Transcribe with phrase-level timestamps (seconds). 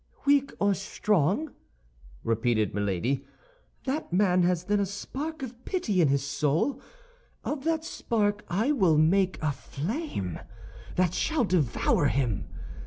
[0.25, 1.53] "Weak or strong,"
[2.23, 3.23] repeated Milady,
[3.85, 6.81] "that man has, then, a spark of pity in his soul;
[7.43, 10.39] of that spark I will make a flame
[10.95, 12.45] that shall devour him.